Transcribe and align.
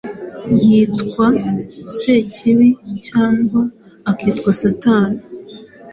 yitwa 0.61 1.27
Sekibi, 1.97 2.69
cyangwa 3.07 3.61
akitwa 4.11 4.49
Satani, 4.61 5.21